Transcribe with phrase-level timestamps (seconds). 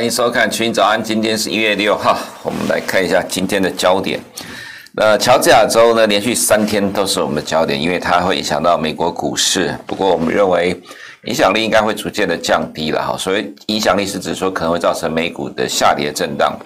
[0.00, 4.18] 欢迎收看《群早安》，今天是一月六号，我们来看一下今天的焦点。
[4.92, 9.76] 那，乔治亚州呢，连续三天都是我们的焦点，因为它会影响到美国股市。
[9.86, 10.74] 不过，我们认为
[11.24, 13.16] 影响力应该会逐渐的降低了哈。
[13.18, 16.58] 所以，影响力是指说可能会造成美股的下跌震荡。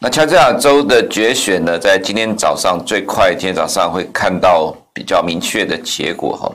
[0.00, 4.74] 那乔治亚州的决选呢，在今天早上最快，今天早上会看到。
[4.94, 6.50] 比较明确的结果哈，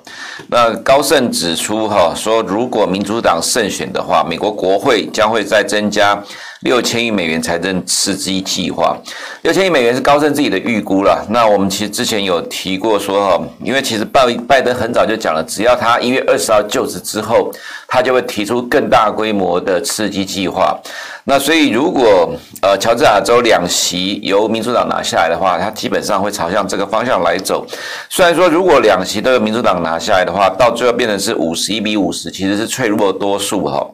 [0.49, 6.21] 那高盛指出哈，说如果民主党胜选的话，美国国会将会再增加
[6.63, 8.97] 六千亿美元财政刺激计划。
[9.41, 11.25] 六千亿美元是高盛自己的预估了。
[11.29, 17.51] 那我们其实之前有提过说哈，因为其实拜拜登很早就讲了，只要他一月二十号就职之后，
[17.87, 20.79] 他就会提出更大规模的刺激计划。
[21.25, 27.65] 那所以，如果呃乔治亚州两席由民主党拿下来的话，他基本上会朝向这个方向来走。
[28.09, 33.89] 虽然说，如果两席都由民主党拿下来的话，到最后变成是五十一比五十，其实是脆弱多数哈。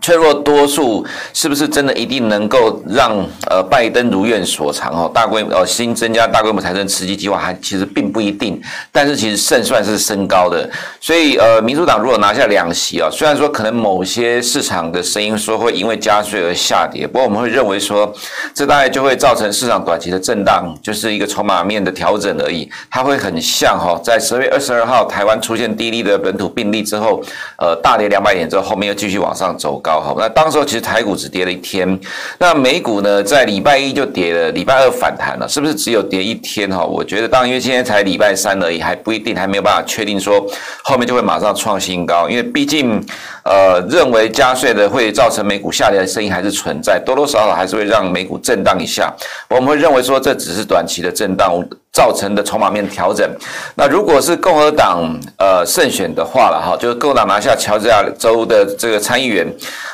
[0.00, 5.08] 脆弱多数是不是真的一定能够让呃拜登如愿所偿哦？
[5.14, 10.68] 大规模呃新增加大规模财政刺激计划还其实并不一定，但是其实胜算是升高的。
[11.00, 18.12] 所以呃民主党如果拿下两席啊，虽然说可能某些市场的声音说会因为加税而下跌，不过我们会认为说
[18.52, 22.68] 这大概就会造成市场短期的震荡，就是一个筹码面的调整而已。
[22.90, 27.22] 它会很像哈，在十二月二十二号台湾出现第一例的本土病例之后，
[27.56, 30.00] 呃大跌两百点之后，后面又继续往上走高。
[30.00, 31.98] 好，那当时候其实台股只跌了一天，
[32.38, 36.84] 那美股呢，在礼拜一就跌了，礼拜二反弹了，是不是只有跌一天哈？
[36.84, 40.46] 我觉得，当因为今天才礼拜三而已，还不一定，还没有办法确定说
[40.84, 43.04] 后面就会马上创新高，因为毕竟
[43.44, 49.12] 呃，认为加税的会造成美股下跌的声音还是存在，多多少少还是会让美股震荡一下。
[49.50, 51.52] 我们会认为说这只是短期的震荡。
[51.92, 53.30] 造成的筹码面调整，
[53.74, 59.46] 那如果是共和党呃胜选的话了哈，就是共和党拿下乔治亚州的这个参议员，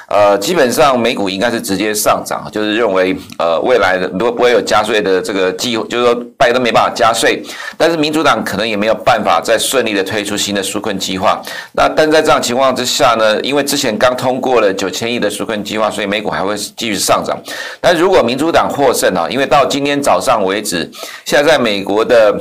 [0.09, 7.43] 呃，基本上美股应该是直接上涨，就是认为呃未来的如果不会有加税的这个机会，就是说拜登没办法加税，
[7.77, 11.43] 但是民主党可能也没有办法再顺利的推出新的纾困计划。
[11.73, 17.37] 那但在这样情况之下呢，因为之前刚通过了九千亿的纾困计划，所以美股还会继续上涨。
[17.81, 20.89] 但如果民主党获胜啊，因为到今天早上为止，
[21.25, 21.79] 现在在美。
[21.89, 22.39] 国的。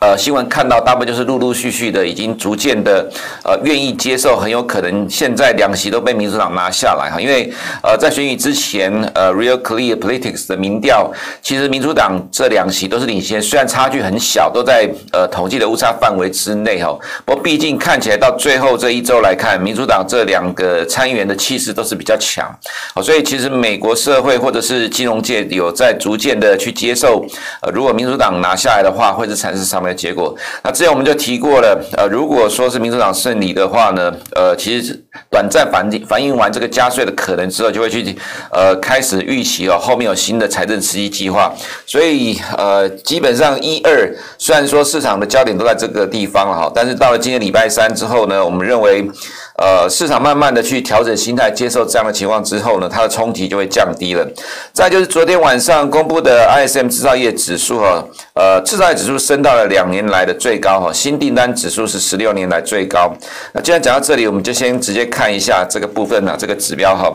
[0.00, 3.06] 呃，新闻看到大部分就是陆陆续续的，已经逐渐的
[3.44, 7.52] 呃愿意接受，很有可能现在两席都被民主党拿下来哈，因为
[7.82, 11.12] 呃在选举之前，呃 Real Clear Politics 的民调，
[11.42, 22.50] 其实民主党这两席都是领先，虽然差距很小，都在呃统计的误差范围之内哈，不过毕竟看起来到最后这一周来看，民主党这两个参议员的气势都是比较强，
[22.94, 27.22] 好，所以其实美国社会或者是金融界有在逐渐的去接受，
[27.60, 34.98] 呃，如果民主党拿下来的话，会是产生上结果，那之前我们就提过了，呃，如果说是民主党胜利的话呢，呃，其实
[35.30, 38.16] 短暂反反映完这个加税的可能之后，就会去
[38.52, 41.52] 呃开始预期哦，后面有新的财政刺激计划，
[41.86, 49.10] 所以呃，基本上一二虽然说市场的焦点都在这个地方了哈，但是到了今天礼拜三之后呢，我们认为。
[49.60, 54.26] 呃，市场慢慢的去调整心态，接受这样的情况之后呢，它的冲击就会降低了。
[54.72, 63.12] 再就是昨天晚上公布的 ISM 制造业指数哈，呃，制造业指数升到了两年来的最高哈，新订单指数是十六年来最高。
[63.52, 67.12] 那既然讲到这里，我们就先直接看一下这个部分呢，这个指标哈，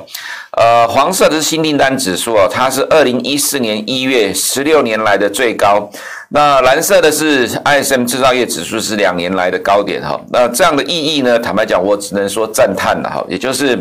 [0.56, 5.90] 呃，黄色的是新订单指数啊，它是二零一四年一月十六年来的最高。
[6.30, 11.38] 那蓝色的是 ISM 制造业指数是两年来的高点哈，那这样的意义呢？
[11.38, 13.24] 坦白讲，我只能说赞叹了哈。
[13.30, 13.78] 也就是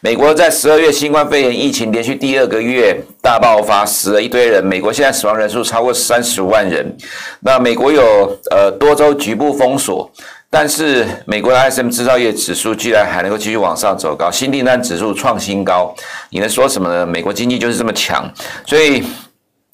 [0.00, 6.96] 美国在十二月新冠肺炎疫情连续第二个月大爆发，死了一堆人，美国现在死亡人数超过三十万人。
[7.40, 10.08] 那美国有呃多州局部封锁，
[10.48, 15.92] 但是美国的 ISM 制造业指数居然还能够继续往上走高，新订单指数创新高，
[16.30, 17.04] 你能说什么呢？
[17.04, 18.32] 美国经济就是这么强，
[18.64, 19.02] 所以。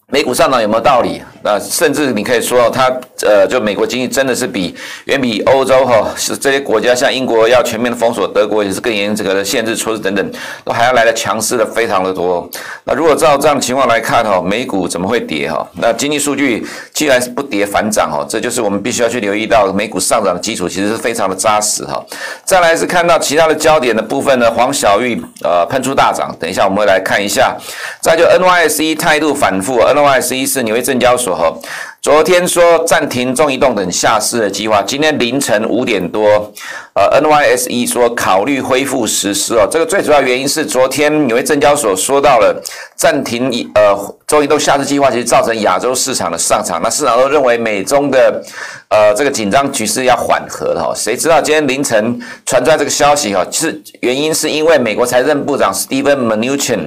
[0.09, 1.23] 美股上涨有没有道理？
[1.45, 2.91] 那甚至你可以说，它
[3.23, 4.75] 呃，就美国经济真的是比
[5.05, 10.33] 远比欧洲哈，是这些国家像英国要全面的封锁，德国也是更严格的限制措施等等，
[10.65, 12.49] 都还要来的强势的非常的多。
[12.85, 15.67] 那如果照这样的情况来看哈，美股怎么会跌哈？
[15.75, 22.03] 那经济数据既然是不跌反涨哈，这就是我们必须要去留意到美股上涨的基础其实是非常的扎实哈。
[22.43, 27.55] 再来是看到其他的焦点的部分呢，黄小玉呃喷出大涨，等一下我们会来看一下。
[28.01, 31.59] 再就 NYSE 态度反复，NYSE 是纽约证交所哈。
[32.05, 36.53] 昨天说暂停中移动等下市的计划，今天凌晨五点多，
[36.93, 39.67] 呃，NYSE 说考虑恢复实施哦。
[39.71, 42.63] 这个最主要原因是昨天纽约证交所说到了
[42.95, 43.97] 暂停呃
[44.27, 48.45] 中移动下市计划，其实造成亚洲市场的上涨，那市场都认为美中的
[48.91, 50.93] 呃这个紧张局势要缓和了哈。
[50.95, 56.81] 谁知道今天凌晨传出来这个消息哈，是原因是因为美国财政部长 Steven Mnuchin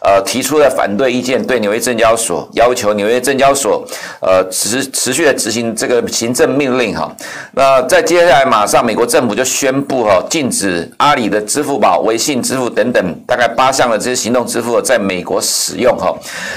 [0.00, 3.84] 呃提出了反对意见，对纽约证交所要求纽约证交所
[4.20, 4.46] 呃。
[4.68, 7.10] 持持续的执行这个行政命令哈，
[7.52, 16.14] 那在接下来马上美国政府就宣布哈，禁止阿里的支付宝、微信支付等等大概八项的这些行动支付在美国使用哈，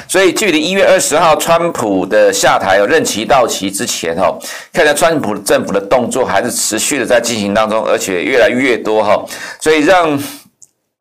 [0.07, 4.37] 所以距离一月二十号川普的下台有任期到期之前哈，
[4.73, 9.23] 看来川普政府的动作还是持续的在进行当中，而且越来越多哈，
[9.61, 10.19] 所以让。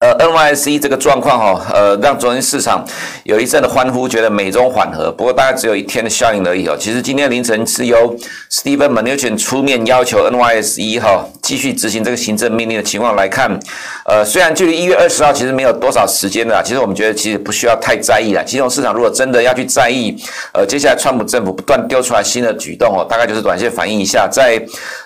[0.03, 2.85] 呃，NYSE 这个状况哈，呃，让昨天市场
[3.23, 5.13] 有一阵的欢呼，觉得美中缓和。
[5.13, 6.77] 不过大概只有一天的效应而已哦。
[6.77, 8.13] 其实今天凌晨是由
[8.51, 13.57] Steven Mnuchin 出面要求 NYSE 哈继续执行这个行政命令的情况来看，
[14.05, 18.43] 呃，虽然距离一月二十号其实没有多少时间了，其实我们觉得其实不需要太在意了。
[18.43, 20.17] 金融市场如果真的要去在意，
[20.53, 24.61] 呃，接下来川普政府不断丢出来新的举动哦，大概就是短线反映一下，在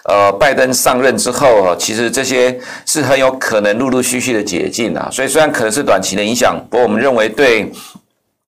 [0.08, 5.08] 呃拜登上任之后啊，其实这些是很有可能陆陆续续的解禁啊。
[5.10, 7.70] 所以虽然可能是短期的影响，不过我们认为对。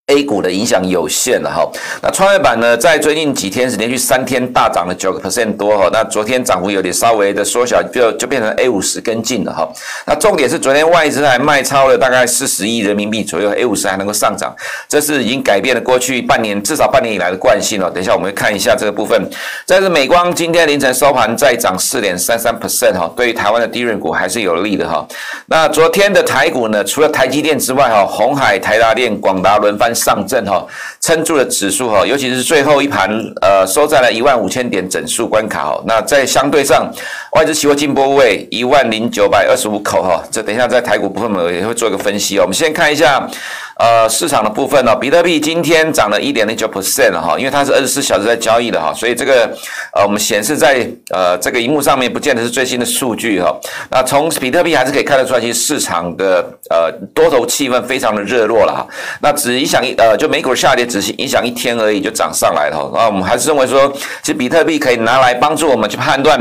[0.09, 1.71] A 股的影响有限了哈，
[2.03, 9.69] 那创业板呢，在最近几天是连续三天大涨了九个 percent 多哈，那昨天涨幅有点稍微的缩小，就就变成 A 五十跟进了哈。
[10.07, 14.57] 那重点是昨天外资还卖超了大概四十亿人民币左右，A 五十还能够上涨，
[14.89, 17.91] 这是已经改变了过去半年至少半年以来的惯性了。
[17.91, 19.31] 等一下我们会看一下这个部分。
[19.67, 25.07] 再是美光今天凌晨收盘再涨四点三三 percent 哈，对于台湾的低润股还是有利的哈。
[25.49, 29.93] 那昨天的台股呢，除了台积电之外哈，鸿海、台达电、广达轮番。
[29.99, 30.65] 上证哈
[31.01, 33.11] 撑住了指数哈，尤其是最后一盘
[33.43, 35.83] 呃收在了一万五千点整数关卡哈。
[35.87, 36.89] 那在相对上，
[37.33, 40.23] 外资期货进波位一万零九百二十五口哈。
[40.31, 42.43] 这等一下在台股部分我们也会做一个分析哦。
[42.43, 43.29] 我们先看一下。
[43.79, 49.49] 呃，市场的部分呢、哦，比特币今天涨了一点零九 percent 了哈，因为它是二十四小时在交易的哈，所以这个
[49.95, 53.57] 呃，我们显示在呃这个荧幕上面不见得是最新的数据哈。
[53.89, 58.85] 那从比特币还是可以看得出来，其实市场的呃多头气氛非常的热络了哈。
[59.23, 62.91] 那只影响一呃，就美股下跌只是影响一天而已，就涨上来了哈。
[62.93, 63.89] 那我们还是认为说，
[64.23, 66.37] 其实比特币可以拿来帮助我们去判断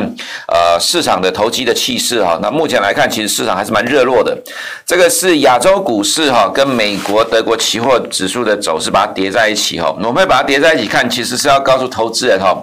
[0.48, 2.40] 呃市场的投机的气势哈。
[2.42, 4.36] 那目前来看，其实市场还是蛮热络的。
[4.88, 7.27] 这个是亚洲股市哈，跟美国。
[7.28, 12.56] 德国期货指数的走势，把它叠在一起哈，我们会把它叠在一起看，其实是要告诉投资人哈，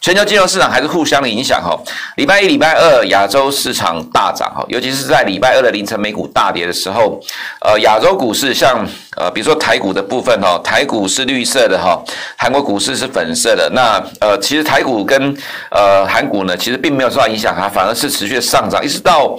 [0.00, 1.78] 全球金融市场还是互相的影响哈。
[2.16, 7.20] 礼拜一、礼拜二亚洲市场大涨哈，尤其是在礼拜二的凌晨美股大跌的时候，
[7.60, 8.86] 呃，亚洲股市像
[9.16, 12.02] 呃，比如说台股的部分哈，台股是绿色的哈，
[12.36, 13.68] 韩国股市是粉色的。
[13.74, 15.36] 那呃，其实台股跟
[15.70, 19.36] 呃韩股呢，其实并没有受到影响，它反而是持续上涨，一直到。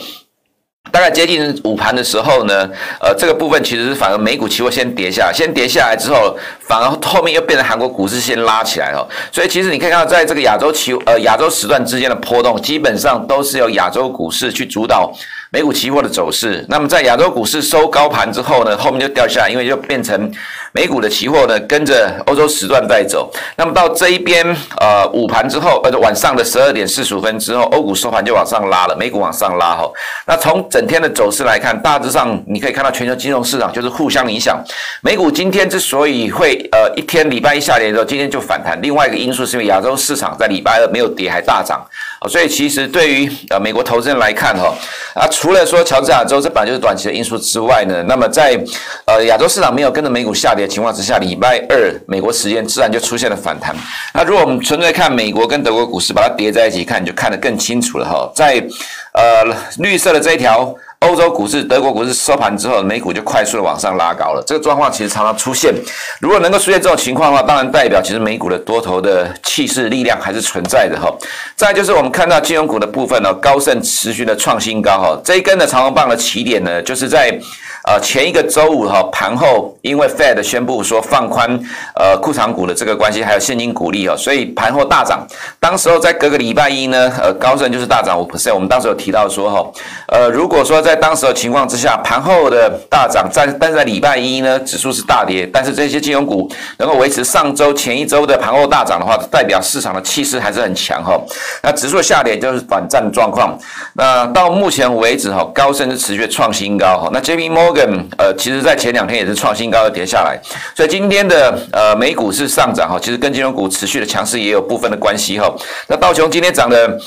[0.91, 2.69] 大概接近午盘的时候呢，
[2.99, 9.07] 呃，这个部分其实是反而美股期货先跌下，先跌下来之后，反而后面又变成韩国股市先拉起来了。
[9.31, 15.11] 所以其实你可以看到，在这个亚洲期呃亚洲时段之间的波动，基本上都是由亚洲股市去主导。
[15.49, 20.31] 美股期货的走势，那么在亚洲股市收高盘之后呢，后面就掉下来，因为就变成
[20.73, 23.31] 美股的期货呢跟着欧洲时段在走。
[23.55, 24.43] 那么到这一边，
[24.81, 29.89] 呃，午盘之后，呃，晚上的十二点四十五分之后，欧股收盘就往上拉了，美股往上拉哈。
[30.25, 34.59] 那从整天的走势来看，大致上你可以看到全球金融市场就是互相影响。
[35.01, 38.81] 美股今天之所以会呃一天礼拜一下跌的时候，今天就反弹。
[38.81, 41.85] 另外一个因素是因为亚洲市场在礼拜二没有跌还大涨，
[42.27, 44.73] 所以其实对于呃美国投资人来看哈
[45.13, 45.27] 啊。
[45.27, 48.59] 除了说乔治亚州这本来就是短期的因素之外呢，那么在
[49.05, 53.75] 呃亚洲市场没有跟着美股下跌的情况之下，礼拜二美国时间自然就出现了反弹。
[54.13, 58.31] 那如果我们纯粹看美国跟德国股市，把它叠在一起看，你就看得更清楚了哈。
[58.35, 58.65] 在
[59.13, 60.75] 呃绿色的这一条。
[61.03, 64.41] 欧洲股市、德国股市收盘之后，美股就快速的往上拉高了。
[64.47, 65.73] 这个状况其实常常出现。
[66.21, 71.13] 如果能够出现这种情况的话，当然代表其实美股的多头的气势力量还是存在的哈。
[71.57, 75.21] 再就是我们看到金融股的部分呢，高盛持续的创新高哈。
[75.25, 77.37] 这一根的长红棒的起点呢，就是在。
[77.85, 81.59] 呃，前一个周五哈盘后，因为 Fed 宣布说放宽
[81.95, 85.27] 呃库藏股的这个关系，还有现金股利哦，所以盘后大涨。
[85.59, 88.53] 当时候在隔个礼拜一呢，呃高盛就是大涨五 percent。
[88.53, 89.71] 我们当时有提到说哈，
[90.07, 101.19] 呃如果说在当时的情况之下，盘后的大涨，在但是在礼拜一呢指数是大跌，但是这些金融股能够维持上周前一周的盘后大涨的话，代表市场的气势还是很强哈。
[101.61, 103.57] 那指数下跌就是短暂的状况。
[103.93, 107.09] 那到目前为止哈，高盛是持续创新高哈。
[107.11, 110.39] 那 JP Morgan Morgan 呃，其实在前两天也是创新高的跌下来，
[110.75, 115.51] 所以今天的呃美股是上涨哈，其实跟金融股持续的强势也有部分的关系哈。
[115.87, 116.99] 那道琼今天涨的。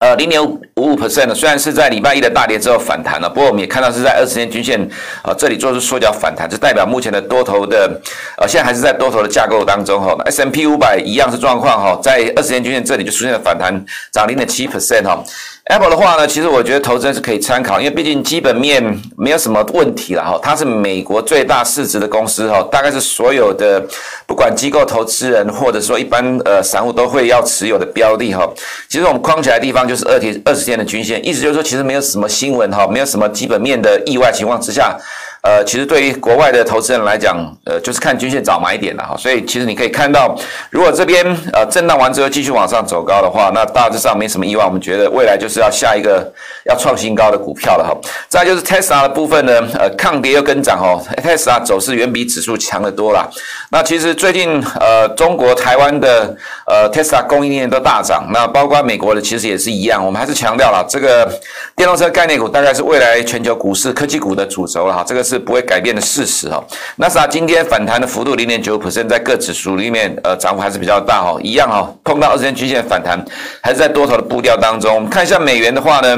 [0.00, 4.78] 呃，零点五五 percent，虽然是在礼拜一的大跌之后反弹了，不过我们也看到是在二十天均线
[5.22, 7.88] 啊、呃、这里做出缩脚反弹，就代表目前的多头的
[8.36, 10.14] 呃现在还是在多头的架构当中哈。
[10.26, 13.82] S&P 五百一样是状况哈，在二十天均线这里就出现了反弹，
[14.12, 15.24] 涨零点七 percent 哈。
[15.66, 18.84] Apple 的话呢，其实我觉得投资人是可以参考，因为毕竟基本面
[19.16, 20.38] 没有什么问题了哈。
[20.42, 23.82] 它是美国最大市值的公司哈，大概是所有的
[24.26, 28.46] 不管机构投资人或者说一般呃散户都会要持有的标的哈。
[28.90, 34.94] 其实我们框起来的地方就是二天二十天的均线，意思就是说其实没有什么新闻哈，没有什么基本面的意外情况之下。
[35.44, 39.14] 呃，其实对于国外的投资人来讲，呃，就是看均线早买点了哈。
[39.14, 40.34] 所以其实你可以看到，
[40.70, 41.22] 如果这边
[41.52, 44.64] 呃震荡完之后继续往上走高的话，那大致上没什么意外。
[44.64, 46.32] 我们觉得未来就是要下一个
[46.64, 47.94] 要创新高的股票了哈。
[48.26, 53.30] 再就是 Tesla 的部分呢，呃，抗跌又跟涨哦，Tesla 走势远比指数强得多了。
[53.70, 56.34] 那其实最近呃，中国台湾的
[56.66, 60.02] 呃 Tesla 供应链都大涨，那包括美国的其实也是一样。
[60.02, 61.30] 我们还是强调了这个
[61.76, 65.04] 电动车概念股大概是未来全球股市科技股的主轴了哈。
[65.06, 65.33] 这个是。
[65.34, 66.62] 是不会改变的事实哈。
[66.96, 71.36] 纳斯达今天反弹的幅度零点九 percent，在各指数里面，呃，涨幅还是比较大哈。
[71.42, 73.22] 一样哈，碰到二十天均线反弹，
[73.60, 74.94] 还是在多头的步调当中。
[74.94, 76.16] 我们看一下美元的话呢，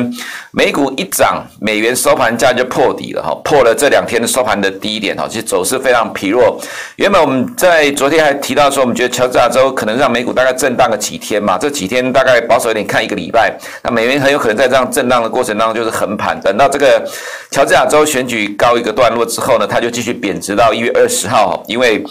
[0.51, 5.27] 美股一涨，美元收盘价就破底了哈，破了这两天的收盘的低点哈。
[5.27, 6.61] 其实走势非常疲弱。
[6.97, 17.03] 原本我们在昨天还提到说，我们觉得乔治亚州可能让美股大概震荡个几天嘛，这几天大概保守一点看一个礼拜，那美元很有可能在这样震荡的过程当中就是横盘，等到这个
[17.51, 19.06] 乔治亚州选举告一个段。
[19.07, 22.05] 段落之后呢，它就继续贬值到一月二十号，因为。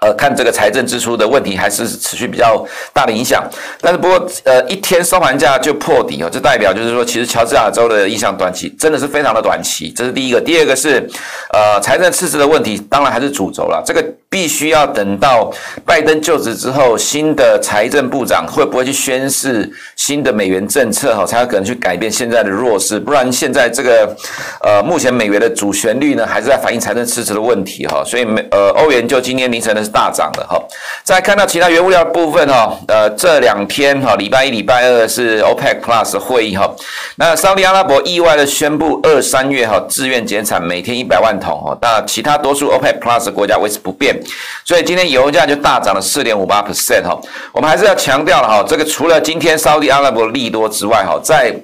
[0.00, 2.62] 呃，看这个财政支出的问题还是持续比较
[2.92, 3.48] 大的影响，
[3.80, 10.38] 但是不过呃一天收盘价就破底哦，这代表就是说，其实乔治亚州的意向短期真的是非常的短期，这是第一个。
[10.38, 11.08] 第二个是
[11.54, 13.82] 呃财政赤字的问题，当然还是主轴了。
[13.86, 14.04] 这个
[14.34, 15.48] 必须要等到
[15.86, 24.14] 拜登就职之后，新的财政部长会不会去宣示新的美元政策哈，才有可能去改变现在的弱势，不然现在这个
[24.62, 29.94] 呃目前美元的主旋律呢，还是在反映财政赤字的问题哈，所以美呃欧元就今天凌晨的是。
[29.94, 30.60] 大涨的哈，
[31.04, 36.68] 再看到其他原物料部分哈，呃，这两天哈，礼拜一、礼拜二是 OPEC Plus 会议哈，
[37.14, 44.20] 那沙特阿拉伯意外的宣布二三月哈自愿减产每天一百万桶哈，那其他多数 OPEC Plus 国家维持不变，
[44.64, 47.18] 所以今天油价就大涨了四点五八 percent 哈，
[47.52, 51.54] 我们还是要强调了哈，这个除了今天沙特阿拉伯利多之外哈，在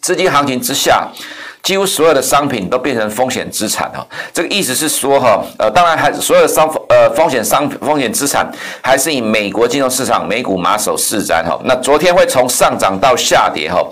[0.00, 1.08] 资金行情之下。
[1.60, 11.60] 几乎所有的商品都变成风险资产哈，这个意思是说哈，呃，当然还所有的商呃风险商风险资产还是以美国金融市场美股马首是瞻哈。
[11.64, 13.84] 那昨天会从上涨到下跌哈，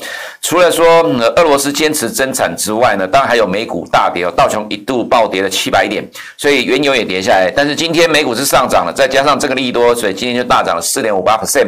[0.47, 1.03] 除了说
[1.35, 7.51] 俄罗斯坚持增产之外呢，当然还有美股大跌哦，道琼一度暴跌了七百点，所以原油也跌下来。
[7.51, 11.67] 但是今天美股是上涨了，再加上这个利多，所以今天就大涨了四点五八 percent。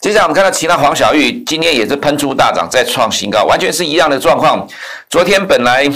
[0.00, 4.64] 接下来我们看到其他黄小玉今天也是喷出大涨，再创新高，完全是一样的状况。
[5.08, 5.90] 昨天本来。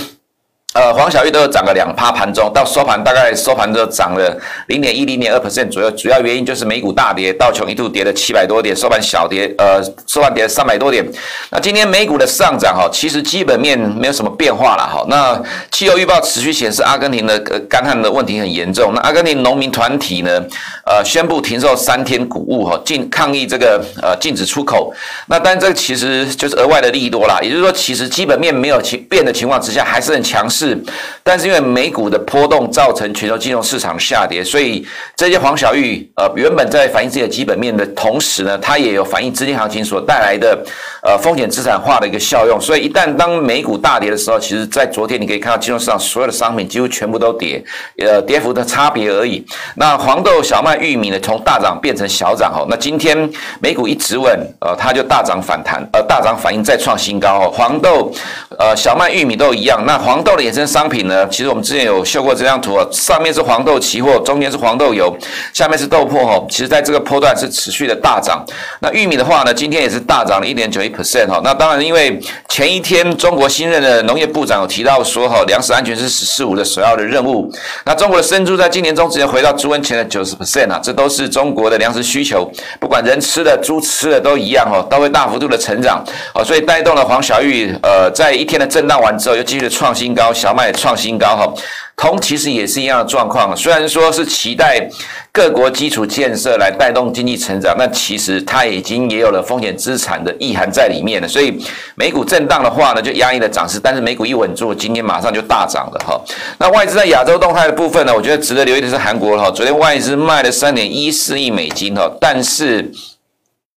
[0.75, 5.88] 呃，黄小玉都有涨个两趴，盘中到收盘大概收盘都涨了零点一、零点二 percent 左右。
[5.93, 11.07] 主要原因就是美股大跌，道琼一度跌了七百多点，收盘小跌，呃，收盘跌了三百多点。
[11.50, 15.07] 那今天美股的上涨哈，其实基本面没有什么变化了哈。
[15.09, 15.40] 那
[15.71, 17.38] 气候预报持续显示阿根廷的
[17.69, 18.93] 干旱的问题很严重。
[18.97, 20.45] 那阿根廷农民团体呢，
[20.87, 24.93] 呃，宣布停售三天谷物哈，禁抗议这个呃禁止出口。
[25.28, 30.63] 那但这其实就是额外的利益多啦，也就是说，其实基本面没有其变的情况之下，还是很强势。
[30.64, 30.83] 是，
[31.23, 40.59] 但是因为美股的波动造成全球金融市场下跌，所以这些黄小玉呃原本在反映自己的基本面的同时呢，它也有反映资金行情所带来的
[41.02, 42.59] 呃风险资产化的一个效用。
[42.59, 47.62] 所以一旦当美股大跌的时候，其实在昨天你可以看到金融市场所有的商品几乎全部都跌，
[47.99, 49.44] 呃跌幅的差别而已。
[49.76, 52.66] 那黄豆、小麦、玉米呢，从大涨变成小涨哦。
[52.71, 53.30] 那今天
[53.61, 57.52] 美股一直稳，呃它就大涨反弹，呃大涨反应再创新高哦。
[57.52, 58.11] 黄豆、
[58.59, 59.85] 呃小麦、玉米都一样。
[59.87, 60.53] 那黄豆的也。
[60.54, 65.14] 这商品呢，其实我们之前有秀过这张图啊，上面是黄豆期货，中间是黄豆油，
[65.52, 66.40] 下面是豆粕哈。
[66.49, 68.44] 其实在这个波段是持续的大涨。
[68.80, 71.40] 那玉米的话呢，今天也是大涨了一点九一 percent 哈。
[71.42, 77.52] 那当然，因为前一天中国新任的农业部长有提到说哈，粮食安全是“十四五”的首要的任务。
[77.84, 90.32] 那中国的生猪在今年中直接回到猪瘟前的九十 percent 啊，这都是中国的粮食需求，不管人吃的、猪吃的都一样哈，都会大幅度的成长啊，所以带动了黄小玉呃，在一天的震荡完之后，又继续的创新高。
[90.44, 91.50] 小麦创新高哈。
[91.96, 94.84] 铜其实也是一样的状况，虽然说是期待
[95.32, 101.28] 各国基础建设来带动经济成长，但其实它已经也有了风险资产的意涵在里面了。
[101.28, 101.56] 所以
[101.94, 106.20] 美股震荡的话呢，就压抑了涨势，但是美股一稳住，今天马上就大涨了哈。
[106.58, 112.92] 那外资在亚洲动态的部分呢，我觉得值得留意的是韩国哈，昨天外资卖了三点一四亿美金哈，但是。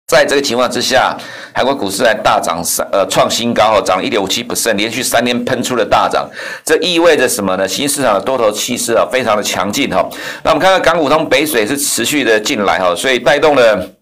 [0.07, 1.17] 在这个情况之下，
[1.53, 6.31] 韩国股市还大涨三呃创新高哈，涨一点五七不胜连续三天喷出了大涨，
[6.65, 7.67] 这意味着什么呢？
[7.67, 10.09] 新市场的多头气势啊，非常的强劲哈。
[10.45, 13.96] 那我们看到港股通北水是持续的进来哈，所以带动了。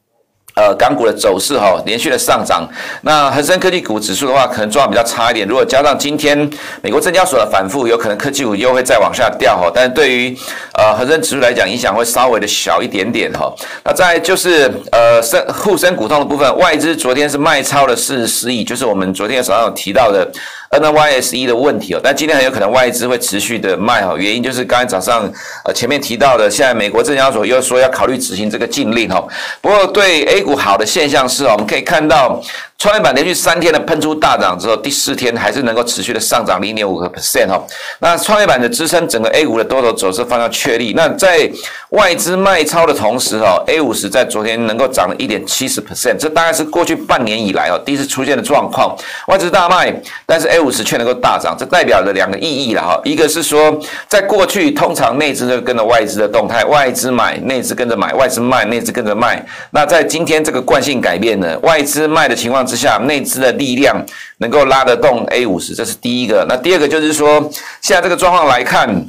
[0.54, 2.64] 呃，港股的走势哈，连续的上涨。
[3.02, 5.46] 那恒生科技股指数的话，可能状况比较差一点。
[5.46, 6.48] 如果加上今天
[6.80, 9.68] 美国证交所的反复，有可能科技股又会再往下掉哈。
[9.74, 10.36] 但是对于
[10.74, 13.52] 呃恒生指数来讲，影响会稍微的小一点点哈。
[13.84, 20.30] 那再就是呃深沪深股通的部分，外资昨天是卖超了四十四亿，就是我们昨天早上有提到的。
[20.78, 25.30] NYSE 的问题哦，但今天很有可能外资会持续的卖哦，原因就是刚才早上
[25.64, 29.26] 呃前面提到的，现在美国证交所又说要考虑执行这个禁令哦。
[29.60, 32.42] 不过对 A 股好的现象是哦，我们可以看到。
[32.84, 37.58] 创业板连续三天的喷出大涨之后，第四天还是能够持续的上涨零点五个 percent 哈。
[37.98, 40.92] 那创业板的支撑整个 A 股的多头走势方向确立。
[40.94, 41.50] 那在
[41.92, 48.94] 外资卖超的同时哈，A 五十在昨天能够涨了一点七十 percent，这大概是过去半年以来哦第一次出现的状况。
[49.28, 49.90] 外资大卖，
[50.26, 53.00] 但是 A 五十却能够大涨，这代表着两个意义了哈。
[53.02, 59.42] 一个是说，在过去通常内资就跟着外资的动态，外资买内资跟着买，外资卖内资跟着卖。
[59.70, 64.04] 那在今天这个惯性改变呢，外资卖的情况之之下，内资的力量
[64.38, 66.44] 能够拉得动 A 五十，这是第一个。
[66.48, 67.48] 那第二个就是说，
[67.80, 69.06] 现在这个状况来看，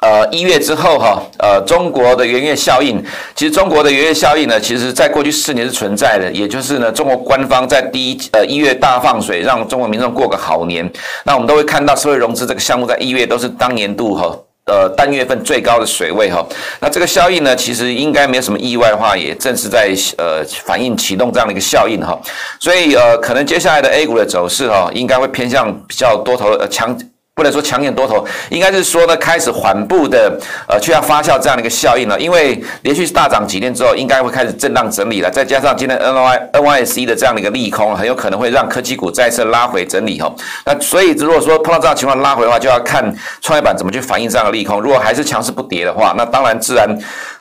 [0.00, 3.02] 呃，一月之后哈，呃，中国的元月效应，
[3.34, 10.88] 其实中国的元月效应呢，其实在过去四年是存在的，也就是呢，中国官方在第一呃一月大放水，让中国民众过个好年。
[11.24, 14.38] 那我们都会看到社会融资这个项目在一月都是当年度哈。
[14.66, 16.46] 呃，单月份最高的水位哈，
[16.80, 22.16] 那这个效应呢，其实应该没有什么意外的话，也正是在呃反映启动这样的一个效应哈，
[22.60, 26.96] 所以呃，可能接下来的 A 股的走势哈，应该会偏向比较多头呃强。
[27.34, 32.20] 不能说强硬多头，应该是说呢，开始缓步的呃，去要发酵这样的一个效应了。
[32.20, 35.30] 因为连续大涨几天之后，应该会开始震荡整理了。
[35.30, 40.30] 再加上今天 N Y N Y S E 的这样的一个利空，很有可能会让科技股再次拉回整理哈。
[40.66, 43.02] 那所以如果说碰到这样情况拉回的话，就要看
[43.40, 44.78] 创业板怎么去反映这样的利空。
[44.78, 46.86] 如果还是强势不跌的话，那当然自然。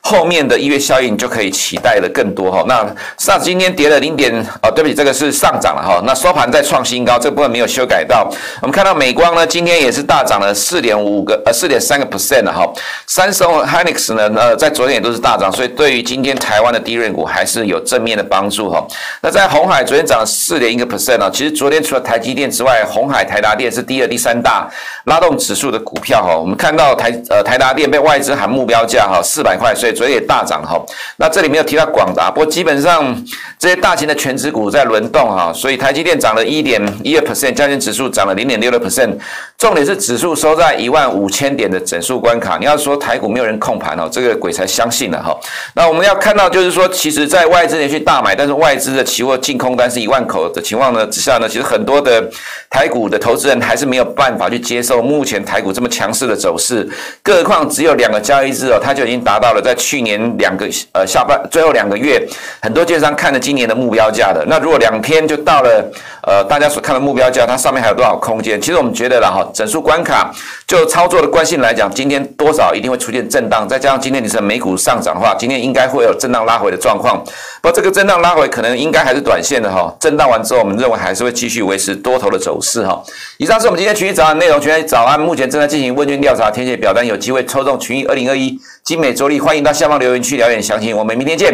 [0.03, 2.63] 后面的一月效应就可以期待的更多哈。
[2.67, 2.85] 那
[3.17, 6.01] 上今天跌了零点哦，对不起，这个是上涨了哈。
[6.05, 8.27] 那收盘再创新高，这部分没有修改到。
[8.61, 12.67] 我们看到美光呢，今天也是大涨了四点五个呃四点三个 percent 哈。
[13.05, 18.83] 三星 Hynix 呢，呃，在昨天也都是大涨，所以对于今天台湾的低润股还是有正面的帮助哈。
[19.21, 21.29] 那在红海昨天涨了四点一个 percent 啊。
[21.31, 24.67] 其实昨天除了台积电之外，红海、台达电是第二、第三大
[25.05, 26.35] 拉动指数的股票哈。
[26.35, 29.90] 我们看到台呃台达电被外资喊目标价哈四百块，所以。
[29.95, 30.81] 所以也大涨哈，
[31.17, 33.15] 那这里没有提到广达，不过基本上
[33.59, 39.13] 这些大型的全值股在轮动哈，所以台积电涨了一点一二 percent，加权指数涨了零点六六 percent，
[39.57, 42.57] 重点是指数收在一万五千点的整数关卡。
[42.57, 45.35] 你要说台股没有人控盘哦，这个鬼才相信了哈。
[45.75, 52.23] 那我们要看到就是说，其实在外资连续大买，但是外资的期货净空单是一万口的情况呢之下呢，其实很多的
[52.69, 56.87] 台股的投资人还是没有办法去接受目前台股这么强势的走势，
[57.21, 59.75] 更何况只有两个交易日哦，它就已经达到了在。
[59.81, 62.23] 去年两个呃下半最后两个月，
[62.61, 64.45] 很多券商看了今年的目标价的。
[64.47, 65.91] 那如果两天就到了
[66.21, 68.61] 呃大家所看的目标价，它上面还有多少空间？
[68.61, 70.31] 其实我们觉得了哈，整数关卡
[70.67, 73.67] 就操作的惯性来讲，今天多少一定会出现震荡。
[73.67, 77.23] 再加上今天你是美股上涨的话，今天应该会有震荡拉回的状况。
[77.61, 79.93] 不过这个震荡拉回可能应该还是短线的哈。
[79.99, 83.01] 震荡完之后，我们认为还是会继续维持多头的走势哈。
[83.37, 89.71] 以上是我们今天群益早安内容，群益早安目前正在进行问卷调查，填写表单有机会抽中群益二零二一精美周历，欢迎到。
[89.71, 91.53] 下方留言区了解详情，我们明天见。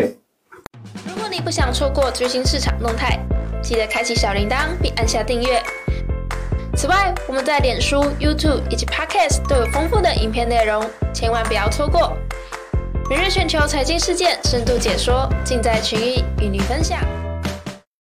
[1.05, 3.19] 如果你不想错过最新市场动态，
[3.61, 5.61] 记得开启小铃铛并按下订阅。
[6.75, 12.15] 此外，我们在脸书、YouTube 以及 Podcast 都有丰富的影片内容，千万不要错过。
[13.09, 16.99] 每日全球财经事件深度解说，尽在群益与你分享。